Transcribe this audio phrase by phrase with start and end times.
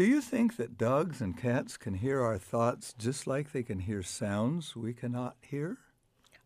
[0.00, 3.80] Do you think that dogs and cats can hear our thoughts just like they can
[3.80, 5.76] hear sounds we cannot hear?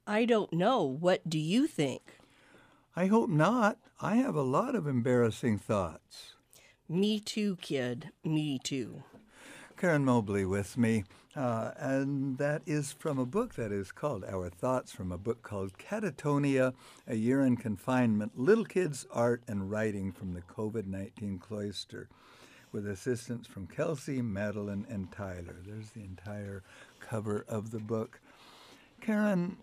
[0.09, 0.83] I don't know.
[0.83, 2.19] What do you think?
[2.97, 3.79] I hope not.
[4.01, 6.35] I have a lot of embarrassing thoughts.
[6.89, 8.11] Me too, kid.
[8.25, 9.05] Me too.
[9.77, 11.05] Karen Mobley with me,
[11.37, 15.43] uh, and that is from a book that is called Our Thoughts, from a book
[15.43, 16.75] called Catatopia
[17.07, 22.09] A Year in Confinement Little Kids' Art and Writing from the COVID 19 Cloister,
[22.75, 25.55] with assistance from Kelsey, Madeline, and Tyler.
[25.65, 26.65] There's the entire
[26.99, 28.21] cover of the book.
[29.01, 29.57] Karen,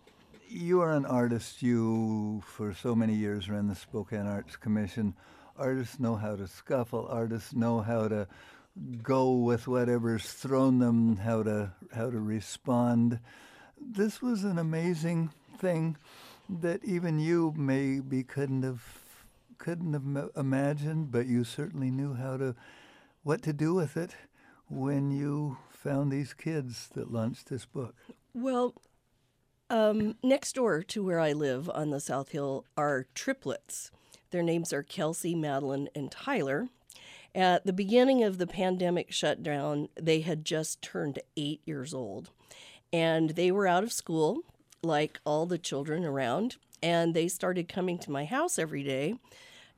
[0.47, 1.61] you are an artist.
[1.61, 5.13] You, for so many years, ran the Spokane Arts Commission.
[5.57, 7.05] Artists know how to scuffle.
[7.09, 8.27] Artists know how to
[9.03, 13.19] go with whatever's thrown them, how to how to respond.
[13.77, 15.97] This was an amazing thing
[16.47, 18.81] that even you maybe couldn't have
[19.57, 22.55] couldn't have imagined, but you certainly knew how to
[23.23, 24.15] what to do with it
[24.67, 27.95] when you found these kids that launched this book.
[28.33, 28.75] Well,
[29.69, 33.91] um, next door to where I live on the South Hill are triplets.
[34.31, 36.69] Their names are Kelsey, Madeline, and Tyler.
[37.33, 42.31] At the beginning of the pandemic shutdown, they had just turned eight years old.
[42.91, 44.41] And they were out of school,
[44.83, 46.57] like all the children around.
[46.83, 49.15] And they started coming to my house every day,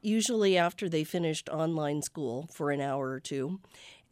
[0.03, 3.59] usually after they finished online school for an hour or two.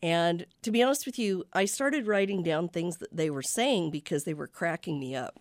[0.04, 3.92] And to be honest with you, I started writing down things that they were saying
[3.92, 5.40] because they were cracking me up.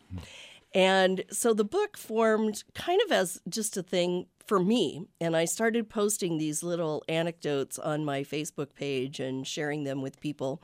[0.75, 5.07] And so the book formed kind of as just a thing for me.
[5.21, 10.21] And I started posting these little anecdotes on my Facebook page and sharing them with
[10.21, 10.61] people.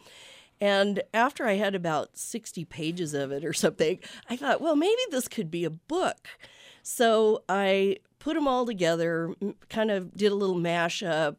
[0.60, 3.98] And after I had about 60 pages of it or something,
[4.28, 6.28] I thought, well, maybe this could be a book.
[6.82, 9.32] So I put them all together,
[9.68, 11.36] kind of did a little mashup,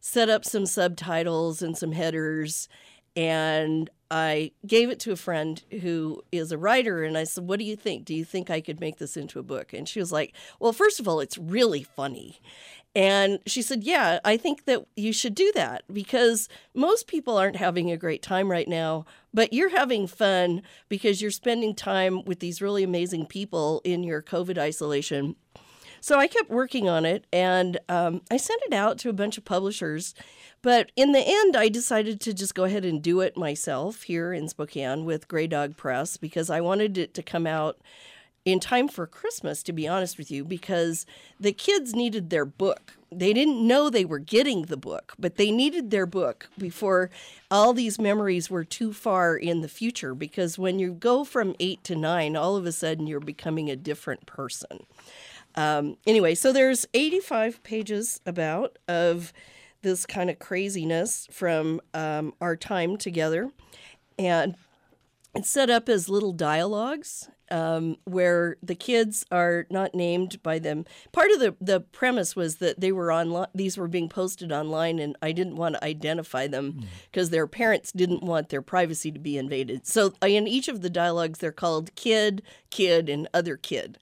[0.00, 2.70] set up some subtitles and some headers,
[3.14, 7.58] and I gave it to a friend who is a writer, and I said, What
[7.58, 8.06] do you think?
[8.06, 9.74] Do you think I could make this into a book?
[9.74, 12.40] And she was like, Well, first of all, it's really funny.
[12.94, 17.56] And she said, Yeah, I think that you should do that because most people aren't
[17.56, 22.40] having a great time right now, but you're having fun because you're spending time with
[22.40, 25.36] these really amazing people in your COVID isolation.
[26.00, 29.38] So I kept working on it and um, I sent it out to a bunch
[29.38, 30.14] of publishers.
[30.62, 34.32] But in the end, I decided to just go ahead and do it myself here
[34.32, 37.78] in Spokane with Grey Dog Press because I wanted it to come out
[38.44, 41.04] in time for Christmas, to be honest with you, because
[41.38, 42.94] the kids needed their book.
[43.12, 47.10] They didn't know they were getting the book, but they needed their book before
[47.50, 50.14] all these memories were too far in the future.
[50.14, 53.76] Because when you go from eight to nine, all of a sudden you're becoming a
[53.76, 54.86] different person.
[55.54, 59.32] Um, anyway, so there's 85 pages about of
[59.82, 63.50] this kind of craziness from um, our time together.
[64.18, 64.56] And
[65.34, 70.84] it's set up as little dialogues um, where the kids are not named by them.
[71.12, 74.98] Part of the, the premise was that they were online; these were being posted online,
[74.98, 77.32] and I didn't want to identify them because mm.
[77.32, 79.86] their parents didn't want their privacy to be invaded.
[79.86, 83.98] So in each of the dialogues, they're called kid, kid, and other kid.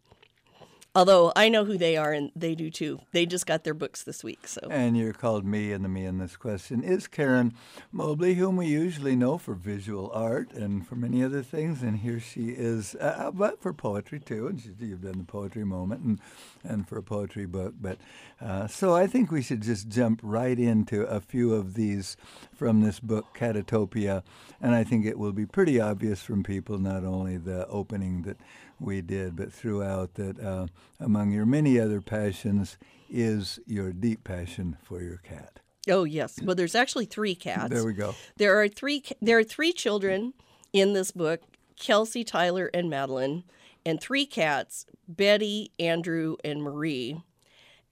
[0.98, 2.98] Although I know who they are and they do too.
[3.12, 4.48] They just got their books this week.
[4.48, 4.62] So.
[4.68, 7.54] And you're called me, and the me in this question is Karen
[7.92, 11.84] Mobley, whom we usually know for visual art and for many other things.
[11.84, 14.48] And here she is, uh, uh but for poetry too.
[14.48, 16.20] And she, you've done the poetry moment and
[16.64, 17.74] and for a poetry book.
[17.80, 17.98] But
[18.40, 22.16] uh, so I think we should just jump right into a few of these
[22.52, 24.24] from this book, Catatopia.
[24.60, 28.38] And I think it will be pretty obvious from people not only the opening that
[28.80, 30.66] we did, but throughout that uh,
[31.00, 32.78] among your many other passions
[33.10, 35.60] is your deep passion for your cat.
[35.88, 36.40] Oh yes.
[36.42, 37.70] Well, there's actually three cats.
[37.70, 38.14] There we go.
[38.36, 39.02] There are three.
[39.20, 40.34] There are three children
[40.72, 41.40] in this book:
[41.78, 43.44] Kelsey, Tyler, and Madeline,
[43.86, 47.22] and three cats: Betty, Andrew, and Marie.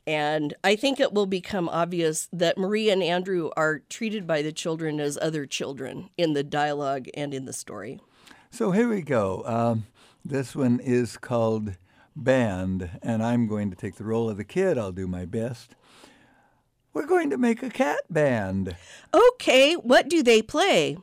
[0.09, 4.53] And I think it will become obvious that Marie and Andrew are treated by the
[4.53, 7.99] children as other children in the dialogue and in the story.
[8.53, 9.43] So here we go.
[9.45, 9.87] Um,
[10.29, 11.77] this one is called
[12.15, 14.77] Band, and I'm going to take the role of the kid.
[14.77, 15.75] I'll do my best.
[16.93, 18.75] We're going to make a cat band.
[19.15, 20.97] Okay, what do they play?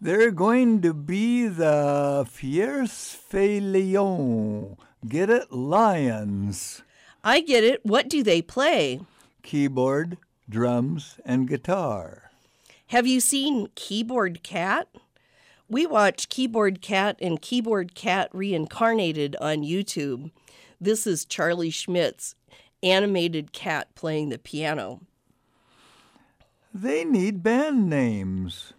[0.00, 4.76] They're going to be the Fierce Felion.
[5.06, 5.52] Get it?
[5.52, 6.82] Lions.
[7.22, 7.84] I get it.
[7.84, 9.00] What do they play?
[9.42, 10.16] Keyboard,
[10.48, 12.30] drums, and guitar.
[12.88, 14.88] Have you seen Keyboard Cat?
[15.72, 20.30] We watch Keyboard Cat and Keyboard Cat Reincarnated on YouTube.
[20.78, 22.34] This is Charlie Schmidt's
[22.82, 25.00] animated cat playing the piano.
[26.74, 28.74] They need band names,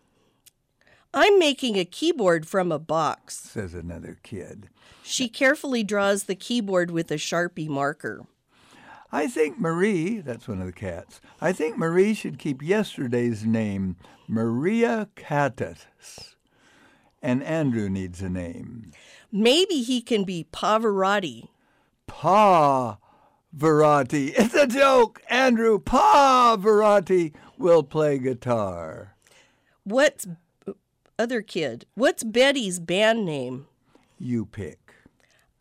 [1.15, 3.39] I'm making a keyboard from a box.
[3.39, 4.69] says another kid.
[5.01, 8.27] She carefully draws the keyboard with a Sharpie marker.
[9.11, 13.95] I think Marie, that's one of the cats, I think Marie should keep yesterday's name
[14.27, 16.32] Maria Catus.
[17.23, 18.91] And Andrew needs a name.
[19.31, 21.47] Maybe he can be Pavarotti.
[22.05, 22.97] Pa
[23.55, 24.33] Verati.
[24.37, 25.79] It's a joke, Andrew.
[25.79, 29.15] Pavarotti will play guitar.
[29.85, 30.27] What's
[31.17, 31.85] other kid?
[31.95, 33.67] What's Betty's band name?
[34.19, 34.79] You pick.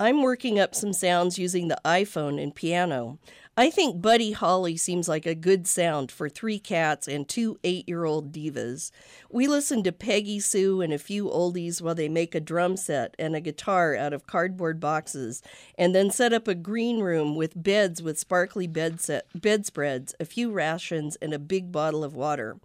[0.01, 3.19] I'm working up some sounds using the iPhone and piano.
[3.55, 7.87] I think Buddy Holly seems like a good sound for three cats and two eight
[7.87, 8.91] year old divas.
[9.31, 13.15] We listen to Peggy Sue and a few oldies while they make a drum set
[13.19, 15.43] and a guitar out of cardboard boxes,
[15.77, 21.17] and then set up a green room with beds with sparkly bedspreads, a few rations,
[21.17, 22.59] and a big bottle of water.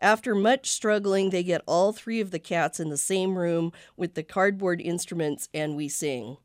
[0.00, 4.14] After much struggling, they get all three of the cats in the same room with
[4.14, 6.38] the cardboard instruments, and we sing.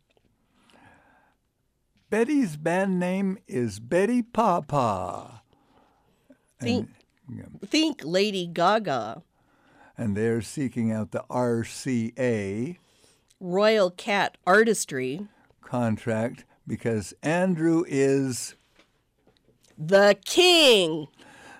[2.16, 5.42] Betty's band name is Betty Papa.
[6.62, 6.88] Think,
[7.66, 9.22] think Lady Gaga,
[9.98, 12.78] And they're seeking out the RCA
[13.42, 15.28] Royal Cat Artistry,
[15.62, 18.56] contract because Andrew is.
[19.78, 21.08] The King.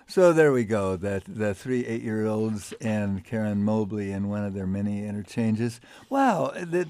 [0.06, 0.96] So there we go.
[0.96, 5.82] That the three eight-year-olds and Karen Mobley in one of their many interchanges.
[6.08, 6.88] Wow, that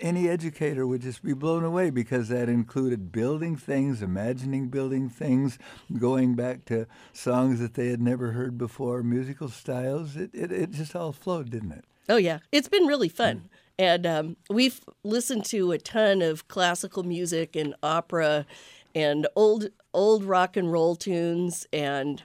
[0.00, 5.58] any educator would just be blown away because that included building things, imagining building things,
[5.98, 10.16] going back to songs that they had never heard before, musical styles.
[10.16, 11.84] It it, it just all flowed, didn't it?
[12.08, 12.38] Oh, yeah.
[12.52, 13.48] It's been really fun.
[13.78, 18.46] And um, we've listened to a ton of classical music and opera
[18.94, 22.22] and old old rock and roll tunes and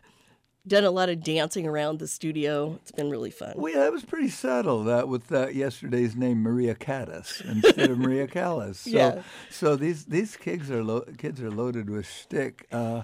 [0.67, 2.77] done a lot of dancing around the studio.
[2.81, 3.53] It's been really fun.
[3.55, 4.83] Well, yeah, that was pretty subtle.
[4.83, 8.79] That with uh, yesterday's name Maria Caddis instead of Maria Callas.
[8.81, 9.21] So, Yeah.
[9.49, 12.67] so these these kids are lo- kids are loaded with shtick.
[12.71, 13.01] Uh,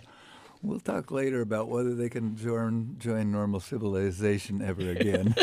[0.62, 5.36] we'll talk later about whether they can join join normal civilization ever again.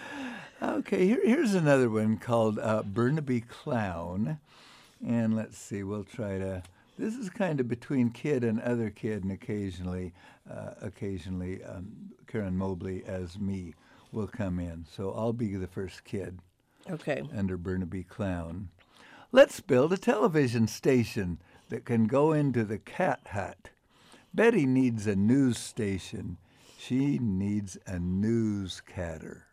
[0.62, 4.38] okay, here, here's another one called uh, Burnaby Clown,
[5.04, 5.82] and let's see.
[5.82, 6.62] We'll try to.
[6.98, 10.12] This is kind of between kid and other kid, and occasionally,
[10.50, 13.74] uh, occasionally, um, Karen Mobley as me
[14.12, 14.84] will come in.
[14.90, 16.40] So I'll be the first kid
[16.90, 17.22] Okay.
[17.36, 18.68] under Burnaby Clown.
[19.30, 23.70] Let's build a television station that can go into the cat hut.
[24.34, 26.38] Betty needs a news station.
[26.78, 29.47] She needs a newscatter.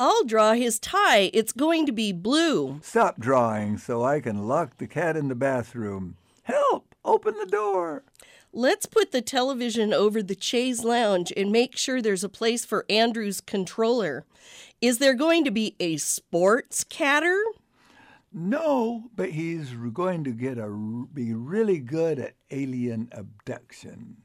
[0.00, 1.30] I'll draw his tie.
[1.32, 2.80] It's going to be blue.
[2.82, 6.16] Stop drawing so I can lock the cat in the bathroom.
[6.42, 6.94] Help!
[7.04, 8.04] Open the door.
[8.52, 12.84] Let's put the television over the chaise lounge and make sure there's a place for
[12.88, 14.24] Andrew's controller.
[14.80, 17.42] Is there going to be a sports catter?
[18.32, 24.21] No, but he's going to get a be really good at alien abduction.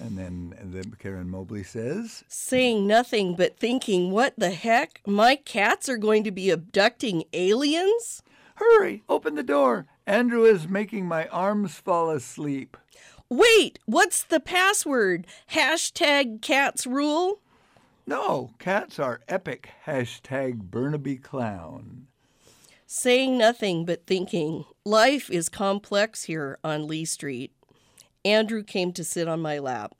[0.00, 5.00] And then, and then Karen Mobley says, Saying nothing but thinking, what the heck?
[5.06, 8.22] My cats are going to be abducting aliens?
[8.54, 9.86] Hurry, open the door.
[10.06, 12.76] Andrew is making my arms fall asleep.
[13.28, 15.26] Wait, what's the password?
[15.52, 17.40] Hashtag cats rule?
[18.06, 19.70] No, cats are epic.
[19.86, 22.06] Hashtag Burnaby Clown.
[22.86, 27.52] Saying nothing but thinking, life is complex here on Lee Street.
[28.24, 29.94] Andrew came to sit on my lap.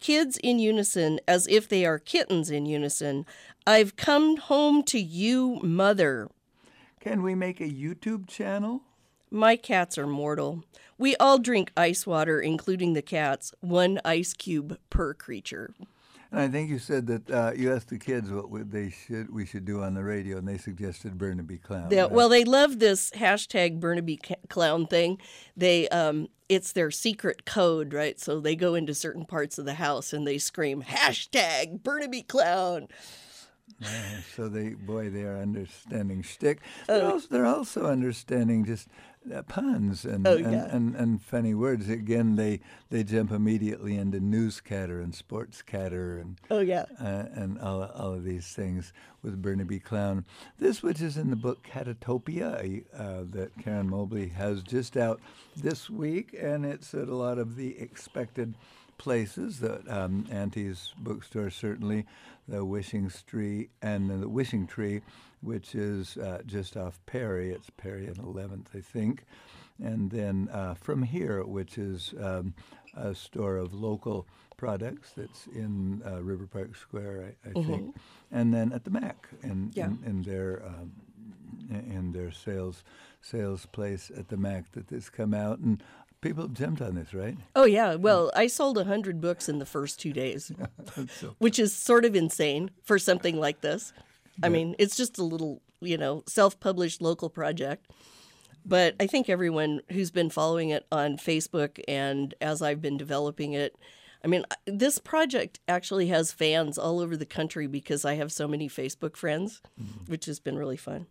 [0.00, 3.26] Kids in unison, as if they are kittens in unison.
[3.66, 6.30] I've come home to you, mother.
[7.00, 8.82] Can we make a YouTube channel?
[9.30, 10.64] My cats are mortal.
[10.98, 15.72] We all drink ice water, including the cats, one ice cube per creature.
[16.32, 19.32] And I think you said that uh, you asked the kids what would they should
[19.32, 21.88] we should do on the radio, and they suggested Burnaby Clown.
[21.88, 22.10] They- right?
[22.10, 25.18] well, they love this hashtag Burnaby Clown thing.
[25.56, 28.18] They, um, it's their secret code, right?
[28.20, 32.88] So they go into certain parts of the house and they scream hashtag Burnaby Clown.
[33.78, 36.60] Yeah, so they, boy, they are understanding shtick.
[36.86, 37.12] They're, Oh.
[37.12, 38.88] also, they're also understanding just
[39.34, 40.74] uh, puns and, Oh, and, yeah.
[40.74, 41.88] and, and funny words.
[41.90, 46.86] Again, they they jump immediately into newscatter and sportscatter and Oh yeah.
[46.98, 50.24] uh, and all, all of these things with Burnaby Clown.
[50.58, 55.20] This, which is in the book Catatopia, uh, that Karen Mobley has just out
[55.56, 58.54] this week, and it's at a lot of the expected
[59.10, 59.60] places.
[59.60, 62.04] The um, Auntie's bookstore, certainly,
[62.46, 65.00] the Wishing Tree, and the Wishing Tree,
[65.40, 67.50] which is uh, just off Perry.
[67.50, 69.24] It's Perry and 11th, I think.
[69.82, 72.52] And then uh, from here, which is um,
[72.94, 74.26] a store of local
[74.58, 77.96] products that's in uh, River Park Square, I, I think,
[78.30, 79.86] and then at the Mac in, Yeah.
[79.86, 80.92] in, in their um,
[81.70, 82.82] in- in their sales
[83.22, 85.82] sales place at the Mac that this come out and
[86.20, 87.36] people jumped on this, right?
[87.56, 90.52] Oh yeah, well, I sold a hundred books in the first two days,
[91.18, 93.92] so, which is sort of insane for something like this.
[94.42, 97.90] I mean, it's just a little, you know, self-published local project.
[98.64, 103.52] But I think everyone who's been following it on Facebook and as I've been developing
[103.54, 103.76] it,
[104.22, 108.46] I mean, this project actually has fans all over the country because I have so
[108.46, 110.10] many Facebook friends, mm-hmm.
[110.10, 111.06] which has been really fun.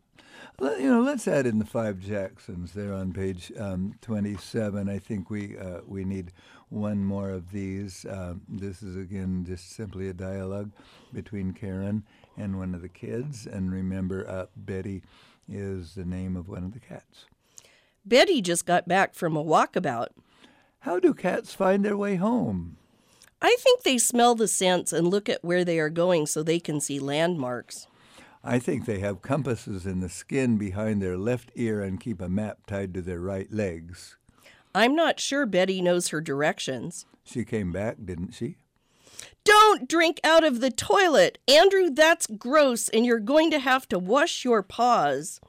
[0.61, 4.89] You know, let's add in the five Jacksons there on page um, 27.
[4.89, 6.31] I think we uh, we need
[6.69, 8.05] one more of these.
[8.09, 10.71] Um, this is again just simply a dialogue
[11.13, 12.03] between Karen
[12.37, 13.47] and one of the kids.
[13.47, 15.01] And remember, uh, Betty
[15.47, 17.25] is the name of one of the cats.
[18.05, 20.09] Betty just got back from a walkabout.
[20.79, 22.77] How do cats find their way home?
[23.41, 26.59] I think they smell the scents and look at where they are going so they
[26.59, 27.87] can see landmarks.
[28.43, 32.29] I think they have compasses in the skin behind their left ear and keep a
[32.29, 34.17] map tied to their right legs.
[34.73, 37.05] I'm not sure Betty knows her directions.
[37.23, 38.57] She came back, didn't she?
[39.43, 41.37] Don't drink out of the toilet.
[41.47, 45.41] Andrew, that's gross, and you're going to have to wash your paws.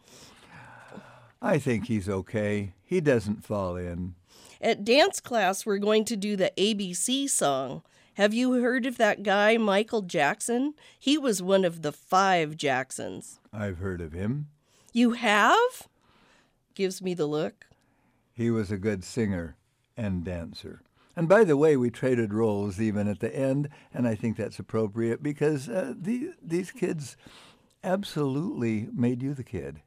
[1.43, 2.73] I think he's okay.
[2.85, 4.15] He doesn't fall in.
[4.61, 7.83] At dance class, we're going to do the ABC song.
[8.15, 10.75] Have you heard of that guy, Michael Jackson?
[10.99, 13.41] He was one of the five Jacksons.
[13.53, 14.49] I've heard of him.
[14.93, 15.89] You have?
[16.75, 17.67] Gives me the look.
[18.33, 19.57] He was a good singer
[19.97, 20.83] and dancer.
[21.17, 24.59] And by the way, we traded roles even at the end, and I think that's
[24.59, 27.17] appropriate because uh, the, these kids
[27.85, 29.81] absolutely made you the kid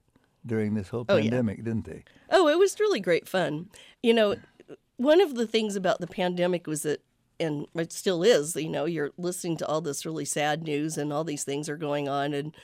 [0.46, 1.22] during this whole Oh, yeah.
[1.24, 2.04] pandemic, didn't they?
[2.30, 3.70] Oh, it was really great fun.
[4.02, 4.36] You know,
[4.98, 7.02] one of the things about the pandemic was that,
[7.44, 11.14] and it still is, you know, you're listening to all this really sad news and
[11.14, 12.34] all these things are going on.
[12.34, 12.56] And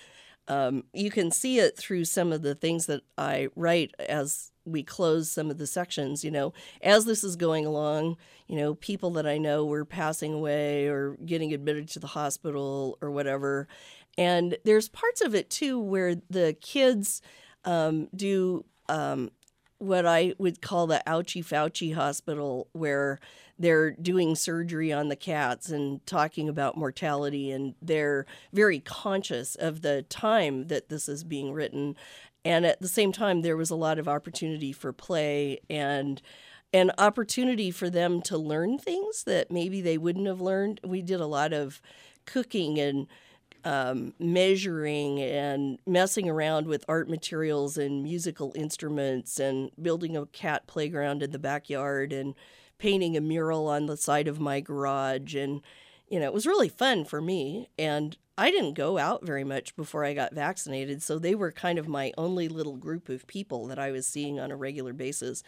[0.47, 4.83] um, you can see it through some of the things that I write as we
[4.83, 6.23] close some of the sections.
[6.23, 8.17] You know, as this is going along,
[8.47, 12.97] you know, people that I know were passing away or getting admitted to the hospital
[13.01, 13.67] or whatever.
[14.17, 17.21] And there's parts of it too where the kids
[17.63, 19.29] um, do um,
[19.77, 23.19] what I would call the ouchie Fauci hospital, where
[23.59, 29.81] they're doing surgery on the cats and talking about mortality, and they're very conscious of
[29.81, 31.95] the time that this is being written.
[32.45, 36.21] And at the same time, there was a lot of opportunity for play and
[36.71, 40.79] an opportunity for them to learn things that maybe they wouldn't have learned.
[40.83, 41.81] We did a lot of
[42.25, 43.07] cooking and
[43.65, 50.65] um, measuring and messing around with art materials and musical instruments and building a cat
[50.65, 52.35] playground in the backyard and
[52.79, 55.61] painting a mural on the side of my garage and
[56.07, 59.75] you know it was really fun for me and I didn't go out very much
[59.75, 63.67] before I got vaccinated so they were kind of my only little group of people
[63.67, 65.43] that I was seeing on a regular basis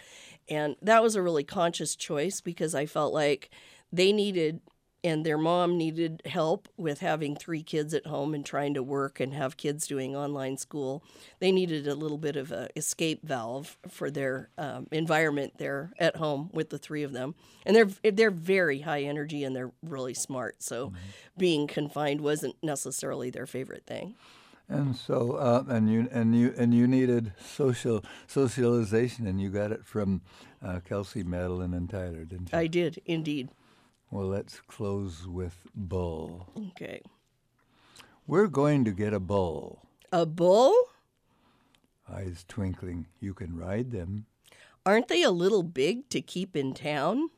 [0.50, 3.50] and that was a really conscious choice because I felt like
[3.94, 4.60] they needed
[5.04, 9.20] and their mom needed help with having three kids at home and trying to work
[9.20, 11.04] and have kids doing online school.
[11.40, 16.18] They needed a little bit of a escape valve for their um, environment there at
[16.18, 17.36] home with the three of them.
[17.66, 20.62] And they're they're very high energy and they're really smart.
[20.62, 20.94] So
[21.38, 24.16] being confined wasn't necessarily their favorite thing.
[24.70, 29.74] And so, uh, and you and you and you needed social socialization, and you got
[29.74, 30.22] it from
[30.64, 32.58] uh, Kelsey, Madeline, and Tyler, didn't you?
[32.58, 33.50] I did indeed.
[34.12, 36.50] Well, let's close with bull.
[36.72, 37.02] Okay.
[38.28, 39.88] We're going to get a bull.
[40.12, 40.76] A bull?
[42.12, 43.08] Eyes twinkling.
[43.22, 44.26] You can ride them.
[44.86, 47.30] Aren't they a little big to keep in town?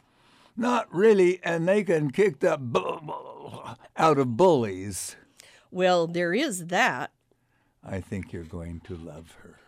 [0.57, 5.15] Not really, and they can kick the bull out of bullies.
[5.69, 7.11] Well, there is that.
[7.83, 9.59] I think you're going to love her.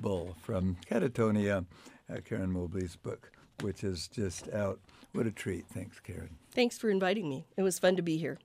[0.00, 1.64] Bull from Catatopia,
[2.12, 4.78] uh, Karen Mobley's book, which is just out.
[5.12, 5.66] What a treat.
[5.68, 6.36] Thanks, Karen.
[6.52, 7.46] Thanks for inviting me.
[7.56, 8.38] It was fun to be here.